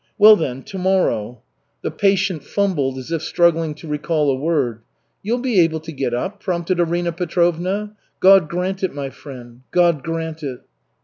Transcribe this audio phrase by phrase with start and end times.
[0.17, 1.43] "Well, then, to morrow"
[1.83, 4.81] The patient fumbled as if struggling to recall a word.
[5.21, 7.95] "You'll be able to get up?" prompted Arina Petrovna.
[8.19, 10.61] "God grant it, my friend, God grant it."